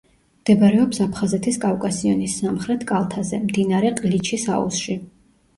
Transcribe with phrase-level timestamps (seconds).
[0.43, 4.99] მდებარეობს აფხაზეთის კავკასიონის სამხრეთ კალთაზე, მდინარე ყლიჩის აუზში.